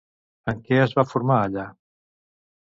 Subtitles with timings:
[0.53, 1.67] En què es va formar allà?